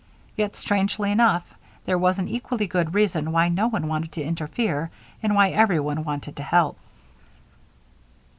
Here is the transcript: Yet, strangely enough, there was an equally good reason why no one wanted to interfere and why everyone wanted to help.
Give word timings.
Yet, 0.35 0.55
strangely 0.55 1.11
enough, 1.11 1.45
there 1.85 1.95
was 1.95 2.17
an 2.17 2.27
equally 2.27 2.65
good 2.65 2.95
reason 2.95 3.31
why 3.31 3.49
no 3.49 3.67
one 3.67 3.87
wanted 3.87 4.11
to 4.13 4.23
interfere 4.23 4.89
and 5.21 5.35
why 5.35 5.51
everyone 5.51 6.03
wanted 6.03 6.35
to 6.37 6.41
help. 6.41 6.79